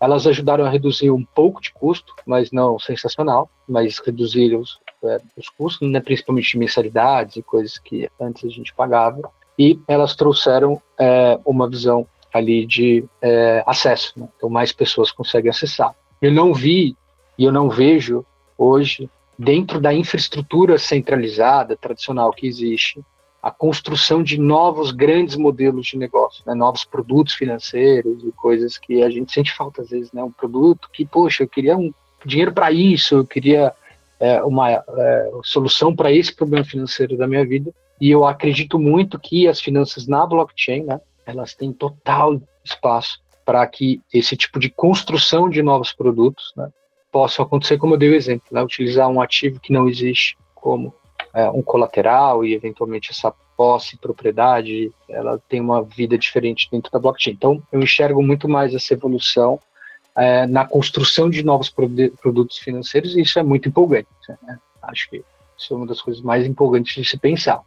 [0.00, 5.20] Elas ajudaram a reduzir um pouco de custo, mas não sensacional, mas reduzir os, é,
[5.36, 9.30] os custos, né, principalmente de mensalidades e coisas que antes a gente pagava.
[9.58, 14.28] E elas trouxeram é, uma visão ali de é, acesso, né?
[14.36, 15.94] então mais pessoas conseguem acessar.
[16.22, 16.96] Eu não vi
[17.36, 18.24] e eu não vejo
[18.56, 23.04] hoje dentro da infraestrutura centralizada tradicional que existe
[23.48, 26.54] a construção de novos grandes modelos de negócio, né?
[26.54, 30.22] novos produtos financeiros e coisas que a gente sente falta às vezes, né?
[30.22, 31.92] Um produto que, poxa, eu queria um
[32.26, 33.72] dinheiro para isso, eu queria
[34.20, 37.72] é, uma é, solução para esse problema financeiro da minha vida.
[37.98, 41.00] E eu acredito muito que as finanças na blockchain, né?
[41.24, 46.68] Elas têm total espaço para que esse tipo de construção de novos produtos, né?
[47.10, 48.62] Possa acontecer, como eu dei o exemplo, né?
[48.62, 50.92] Utilizar um ativo que não existe como
[51.38, 56.98] é, um colateral e eventualmente essa posse, propriedade, ela tem uma vida diferente dentro da
[56.98, 57.34] blockchain.
[57.34, 59.60] Então, eu enxergo muito mais essa evolução
[60.16, 64.08] é, na construção de novos produtos financeiros e isso é muito empolgante.
[64.42, 64.58] Né?
[64.82, 65.24] Acho que
[65.56, 67.60] isso é uma das coisas mais empolgantes de se pensar.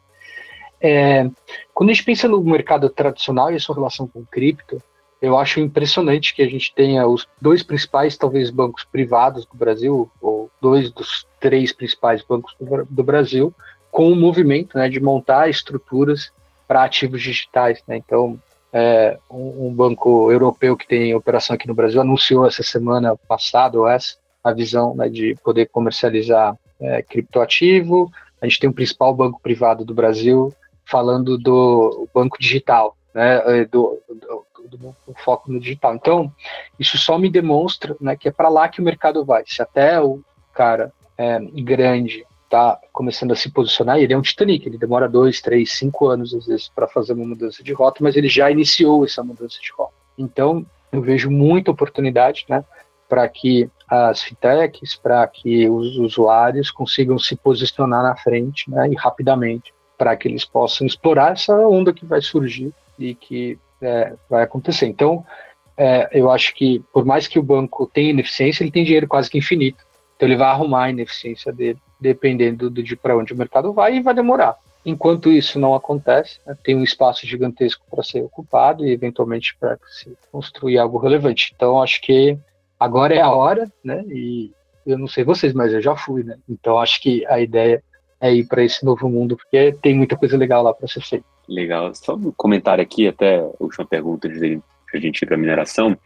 [0.82, 1.30] É,
[1.74, 4.84] quando a gente pensa no mercado tradicional e a sua relação com cripto,
[5.22, 10.10] eu acho impressionante que a gente tenha os dois principais, talvez, bancos privados do Brasil,
[10.20, 12.56] ou dois dos três principais bancos
[12.90, 13.54] do, Brasil,
[13.92, 16.32] com o movimento né, de montar estruturas
[16.68, 17.84] para ativos digitais.
[17.88, 17.98] Né?
[17.98, 18.40] Então,
[18.74, 23.78] é, um, um, banco europeu que tem operação aqui no Brasil anunciou essa semana passada,
[23.78, 28.12] ou essa, a visão né, de poder comercializar é, criptoativo.
[28.42, 30.52] A gente tem o principal banco privado do Brasil
[30.84, 35.96] falando do banco digital, né, é, do, do, do, do, foco no digital.
[35.96, 36.32] Então,
[36.80, 39.44] isso só me demonstra né, que é para lá que o mercado vai.
[39.46, 40.22] Se até o
[40.54, 45.40] cara é, grande está começando a se posicionar, ele é um Titanic, ele demora dois,
[45.40, 49.06] três, cinco anos às vezes para fazer uma mudança de rota, mas ele já iniciou
[49.06, 49.94] essa mudança de rota.
[50.18, 52.64] Então, eu vejo muita oportunidade, né,
[53.08, 58.96] para que as fintechs, para que os usuários consigam se posicionar na frente, né, e
[58.96, 64.44] rapidamente, para que eles possam explorar essa onda que vai surgir e que é, vai
[64.44, 64.86] acontecer.
[64.86, 65.26] Então,
[65.78, 69.30] é, eu acho que, por mais que o banco tenha ineficiência, ele tem dinheiro quase
[69.30, 69.84] que infinito.
[70.16, 74.02] Então, ele vai arrumar a ineficiência dele, dependendo de para onde o mercado vai, e
[74.02, 74.56] vai demorar.
[74.86, 79.78] Enquanto isso não acontece, né, tem um espaço gigantesco para ser ocupado e, eventualmente, para
[79.88, 81.54] se construir algo relevante.
[81.56, 82.38] Então, acho que
[82.80, 84.04] agora é a hora, né?
[84.08, 84.52] E
[84.86, 86.38] eu não sei vocês, mas eu já fui, né?
[86.50, 87.84] Então, acho que a ideia
[88.20, 91.26] é ir para esse novo mundo, porque tem muita coisa legal lá para ser feita.
[91.52, 91.94] Legal.
[91.94, 94.60] Só um comentário aqui, até última pergunta de
[94.94, 95.98] a gente ir para mineração.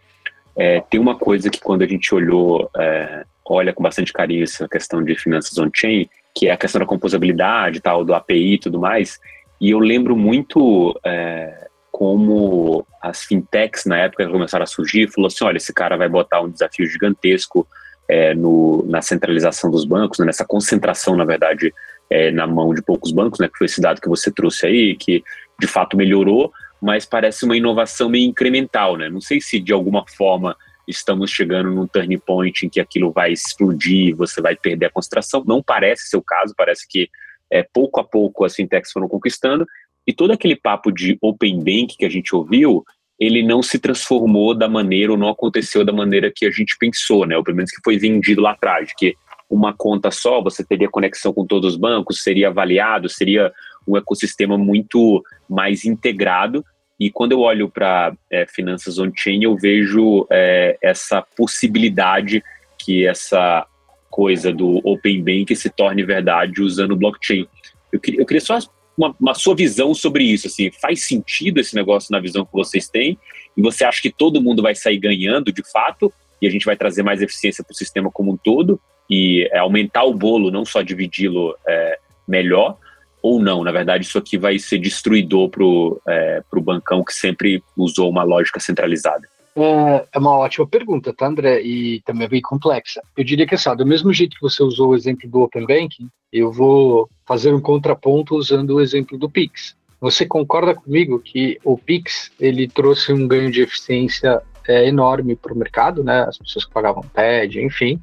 [0.55, 4.67] É, tem uma coisa que quando a gente olhou, é, olha com bastante carinho essa
[4.67, 8.79] questão de finanças on-chain, que é a questão da composabilidade, tal, do API e tudo
[8.79, 9.19] mais,
[9.61, 15.27] e eu lembro muito é, como as fintechs na época que começaram a surgir, falou
[15.27, 17.67] assim, olha, esse cara vai botar um desafio gigantesco
[18.07, 21.73] é, no, na centralização dos bancos, né, nessa concentração, na verdade,
[22.09, 24.95] é, na mão de poucos bancos, né, que foi esse dado que você trouxe aí,
[24.95, 25.23] que
[25.59, 29.09] de fato melhorou, mas parece uma inovação meio incremental, né?
[29.09, 30.55] Não sei se de alguma forma
[30.87, 35.43] estamos chegando num turning point em que aquilo vai explodir, você vai perder a concentração.
[35.47, 37.09] Não parece ser o caso, parece que
[37.49, 39.65] é, pouco a pouco as fintechs foram conquistando,
[40.05, 42.83] e todo aquele papo de open bank que a gente ouviu,
[43.19, 47.25] ele não se transformou da maneira, ou não aconteceu da maneira que a gente pensou,
[47.25, 47.35] né?
[47.35, 49.15] Ou pelo menos que foi vendido lá atrás, que
[49.49, 53.51] uma conta só, você teria conexão com todos os bancos, seria avaliado, seria
[53.87, 56.65] um ecossistema muito mais integrado.
[56.99, 62.43] E quando eu olho para é, finanças on-chain, eu vejo é, essa possibilidade
[62.79, 63.67] que essa
[64.09, 67.47] coisa do Open Bank se torne verdade usando blockchain.
[67.91, 68.57] Eu queria, eu queria só
[68.97, 70.47] uma, uma, sua visão sobre isso.
[70.47, 73.19] Assim, faz sentido esse negócio na visão que vocês têm?
[73.57, 76.13] E você acha que todo mundo vai sair ganhando de fato?
[76.41, 78.79] E a gente vai trazer mais eficiência para o sistema como um todo?
[79.09, 82.77] E é, aumentar o bolo, não só dividi-lo é, melhor,
[83.21, 83.63] ou não?
[83.63, 88.23] Na verdade, isso aqui vai ser destruidor para o é, bancão que sempre usou uma
[88.23, 89.27] lógica centralizada.
[89.55, 91.61] É, é uma ótima pergunta, tá, André?
[91.61, 93.01] E também é bem complexa.
[93.15, 96.09] Eu diria que, assim, do mesmo jeito que você usou o exemplo do Open Banking,
[96.31, 99.75] eu vou fazer um contraponto usando o exemplo do Pix.
[100.01, 105.53] Você concorda comigo que o Pix ele trouxe um ganho de eficiência é, enorme para
[105.53, 106.25] o mercado, né?
[106.27, 107.99] As pessoas que pagavam TED, enfim,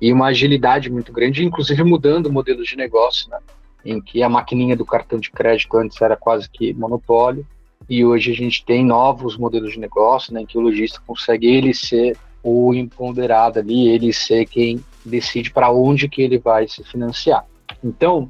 [0.00, 3.38] e uma agilidade muito grande, inclusive mudando o modelo de negócio, né?
[3.84, 7.46] em que a maquininha do cartão de crédito antes era quase que monopólio,
[7.88, 11.46] e hoje a gente tem novos modelos de negócio, né, em que o lojista consegue
[11.46, 16.82] ele ser o empoderado ali, ele ser quem decide para onde que ele vai se
[16.82, 17.44] financiar.
[17.82, 18.28] Então,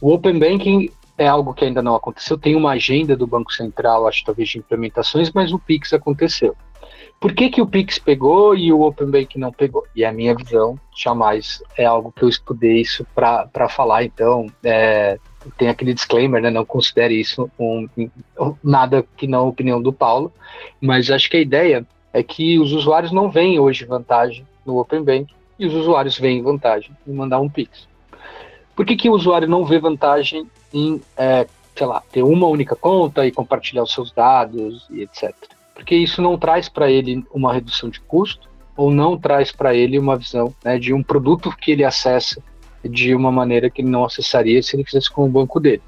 [0.00, 4.06] o Open Banking é algo que ainda não aconteceu, tem uma agenda do Banco Central,
[4.06, 6.56] acho talvez de implementações, mas o Pix aconteceu.
[7.18, 9.84] Por que, que o Pix pegou e o Open Banking não pegou?
[9.94, 15.18] E a minha visão jamais é algo que eu estudei isso para falar, então é,
[15.56, 16.50] tem aquele disclaimer, né?
[16.50, 17.88] Não considere isso um,
[18.62, 20.32] nada que não a opinião do Paulo,
[20.80, 25.02] mas acho que a ideia é que os usuários não veem hoje vantagem no Open
[25.02, 27.88] Bank e os usuários veem vantagem em mandar um Pix.
[28.74, 32.76] Por que, que o usuário não vê vantagem em, é, sei lá, ter uma única
[32.76, 35.34] conta e compartilhar os seus dados e etc?
[35.76, 39.98] Porque isso não traz para ele uma redução de custo ou não traz para ele
[39.98, 42.42] uma visão né, de um produto que ele acessa
[42.82, 45.82] de uma maneira que ele não acessaria se ele fizesse com o banco dele.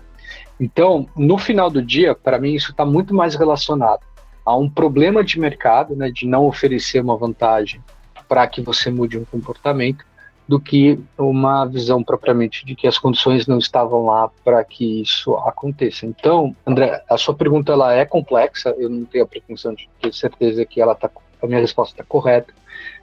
[0.61, 4.01] Então, no final do dia, para mim, isso está muito mais relacionado
[4.45, 7.82] a um problema de mercado, né, de não oferecer uma vantagem
[8.28, 10.05] para que você mude um comportamento,
[10.49, 15.35] do que uma visão propriamente de que as condições não estavam lá para que isso
[15.35, 16.07] aconteça.
[16.07, 20.13] Então, André, a sua pergunta ela é complexa, eu não tenho a pretensão de ter
[20.15, 21.11] certeza que ela tá,
[21.43, 22.55] a minha resposta está correta,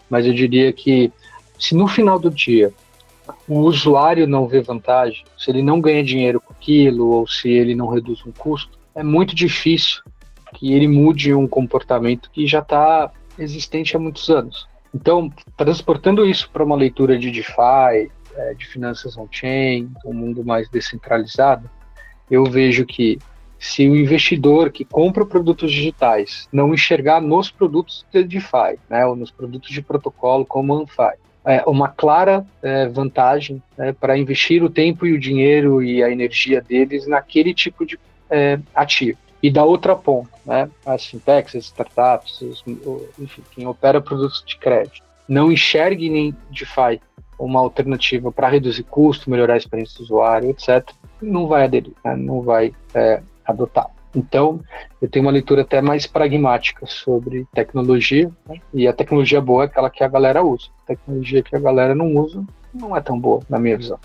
[0.10, 1.14] mas eu diria que
[1.60, 2.74] se no final do dia
[3.48, 7.76] o usuário não vê vantagem, se ele não ganha dinheiro com aquilo ou se ele
[7.76, 10.02] não reduz um custo, é muito difícil
[10.56, 14.68] que ele mude um comportamento que já está existente há muitos anos.
[14.96, 20.70] Então, transportando isso para uma leitura de DeFi, é, de finanças on-chain, um mundo mais
[20.70, 21.70] descentralizado,
[22.32, 23.20] eu vejo que
[23.60, 29.18] se o investidor que compra produtos digitais não enxergar nos produtos de DeFi, né, ou
[29.18, 34.70] nos produtos de protocolo como Anfi, é uma clara é, vantagem é, para investir o
[34.70, 39.18] tempo e o dinheiro e a energia deles naquele tipo de é, ativo.
[39.42, 42.64] E da outra ponta, né, as fintechs, as startups, os,
[43.20, 47.02] enfim, quem opera produtos de crédito, não enxergue nem DeFi
[47.38, 50.90] uma alternativa para reduzir custo, melhorar a experiência do usuário, etc.,
[51.22, 53.90] não vai aderir, né, não vai é, adotar.
[54.16, 54.62] Então,
[55.02, 58.60] eu tenho uma leitura até mais pragmática sobre tecnologia, né?
[58.74, 60.68] e a tecnologia boa é aquela que a galera usa.
[60.84, 64.00] A tecnologia que a galera não usa não é tão boa, na minha visão.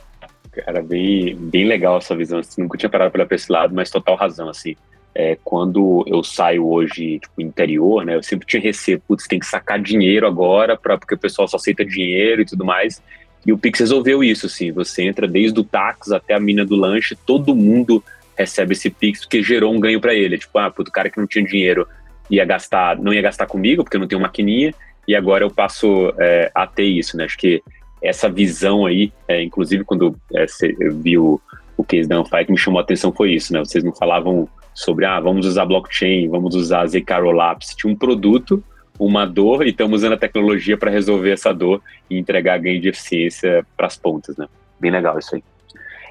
[0.50, 2.40] Cara, bem, bem legal essa visão.
[2.40, 4.48] Assim, nunca tinha parado para olhar para esse lado, mas total razão.
[4.48, 4.74] Assim,
[5.14, 9.46] é, quando eu saio hoje, tipo, interior, né, eu sempre tinha receio, putz, tem que
[9.46, 13.02] sacar dinheiro agora, pra, porque o pessoal só aceita dinheiro e tudo mais.
[13.44, 16.76] E o Pix resolveu isso, assim, você entra desde o táxi até a mina do
[16.76, 18.02] lanche, todo mundo
[18.36, 20.38] recebe esse Pix porque gerou um ganho para ele.
[20.38, 21.86] Tipo, ah, puto, o cara que não tinha dinheiro
[22.30, 24.72] ia gastar, não ia gastar comigo, porque eu não tenho maquininha,
[25.06, 27.24] e agora eu passo é, a ter isso, né?
[27.24, 27.62] Acho que
[28.02, 30.46] essa visão aí, é, inclusive quando é,
[30.78, 31.40] eu vi o,
[31.88, 33.58] case da Anfai, que me chamou a atenção foi isso, né?
[33.60, 37.74] Vocês não falavam sobre, ah, vamos usar blockchain, vamos usar ZK Rollups.
[37.74, 38.62] Tinha um produto,
[38.98, 42.88] uma dor, e estamos usando a tecnologia para resolver essa dor e entregar ganho de
[42.88, 44.46] eficiência para as pontas, né?
[44.78, 45.44] Bem legal isso aí.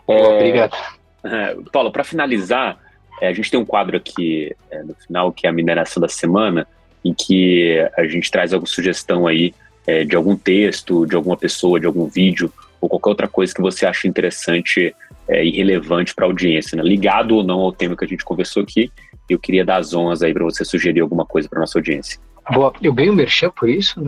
[0.08, 0.76] É, Obrigado.
[1.24, 2.80] É, Paulo, para finalizar,
[3.22, 6.08] é, a gente tem um quadro aqui é, no final que é a mineração da
[6.08, 6.68] semana,
[7.04, 9.54] em que a gente traz alguma sugestão aí
[9.86, 12.52] é, de algum texto, de alguma pessoa, de algum vídeo
[12.82, 14.96] ou qualquer outra coisa que você acha interessante
[15.28, 16.84] é, e relevante para a audiência, né?
[16.84, 18.92] ligado ou não ao tema que a gente conversou aqui.
[19.30, 22.20] Eu queria dar as honras aí para você sugerir alguma coisa para nossa audiência.
[22.52, 24.02] Boa, eu ganho merchan por isso?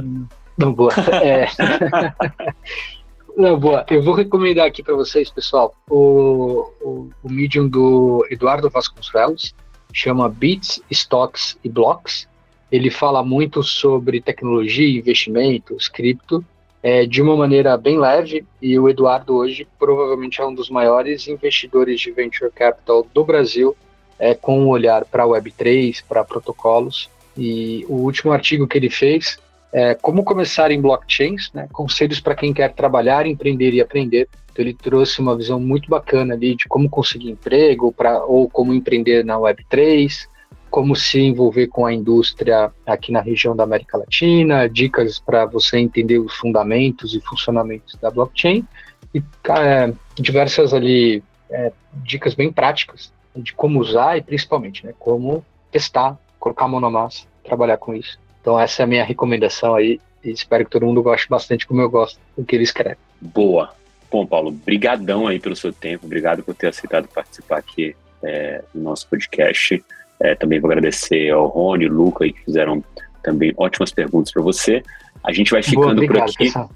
[0.57, 0.91] Não, boa.
[1.23, 1.47] É...
[3.37, 3.85] Não, boa.
[3.89, 9.55] Eu vou recomendar aqui para vocês, pessoal, o, o, o, Medium do Eduardo Vasconcelos,
[9.93, 12.27] chama Bits, Stocks e Blocks.
[12.71, 16.43] Ele fala muito sobre tecnologia, investimentos, cripto,
[16.83, 18.45] é, de uma maneira bem leve.
[18.61, 23.75] E o Eduardo hoje provavelmente é um dos maiores investidores de venture capital do Brasil,
[24.17, 27.09] é, com um olhar para Web3, para protocolos.
[27.37, 29.39] E o último artigo que ele fez
[29.71, 34.27] é, como começar em blockchains, né, conselhos para quem quer trabalhar, empreender e aprender.
[34.51, 38.73] Então, ele trouxe uma visão muito bacana ali de como conseguir emprego pra, ou como
[38.73, 40.27] empreender na Web3,
[40.71, 45.77] como se envolver com a indústria aqui na região da América Latina, dicas para você
[45.77, 48.65] entender os fundamentos e funcionamentos da blockchain
[49.13, 55.45] e é, diversas ali é, dicas bem práticas de como usar e principalmente né, como
[55.69, 58.17] testar, colocar a mão na massa, trabalhar com isso.
[58.39, 61.81] Então essa é a minha recomendação aí e espero que todo mundo goste bastante como
[61.81, 62.97] eu gosto do que ele escreve.
[63.19, 63.73] Boa.
[64.09, 68.83] Bom, Paulo, brigadão aí pelo seu tempo, obrigado por ter aceitado participar aqui é, no
[68.83, 69.83] nosso podcast.
[70.21, 72.83] É, também vou agradecer ao Rony, Luca, que fizeram
[73.23, 74.83] também ótimas perguntas para você.
[75.23, 76.45] A gente vai ficando Boa, obrigado, por aqui.
[76.45, 76.69] Pessoal.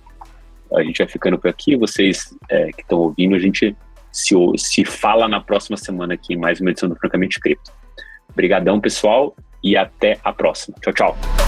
[0.74, 1.76] A gente vai ficando por aqui.
[1.76, 3.76] Vocês é, que estão ouvindo, a gente
[4.12, 7.72] se, se fala na próxima semana aqui em mais uma edição do Francamente Cripto.
[8.32, 10.76] Obrigadão, pessoal, e até a próxima.
[10.82, 11.45] Tchau, tchau.